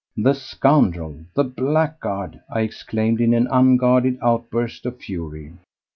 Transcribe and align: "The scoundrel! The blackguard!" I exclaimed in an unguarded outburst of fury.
"The 0.17 0.33
scoundrel! 0.33 1.25
The 1.35 1.43
blackguard!" 1.43 2.41
I 2.49 2.61
exclaimed 2.61 3.21
in 3.21 3.35
an 3.35 3.47
unguarded 3.51 4.17
outburst 4.19 4.87
of 4.87 4.97
fury. 4.97 5.53